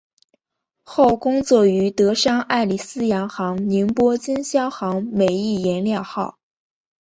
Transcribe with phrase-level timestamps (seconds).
[0.81, 6.39] 后工作于德商爱礼司洋行宁波经销行美益颜料号。